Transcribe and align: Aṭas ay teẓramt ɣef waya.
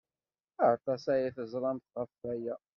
Aṭas 0.71 1.03
ay 1.13 1.23
teẓramt 1.35 1.85
ɣef 1.99 2.11
waya. 2.21 2.55